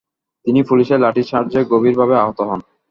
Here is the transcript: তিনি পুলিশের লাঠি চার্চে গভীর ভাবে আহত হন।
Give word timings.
তিনি 0.45 0.59
পুলিশের 0.69 0.99
লাঠি 0.99 1.23
চার্চে 1.23 1.59
গভীর 1.71 1.95
ভাবে 1.99 2.15
আহত 2.17 2.39
হন। 2.41 2.59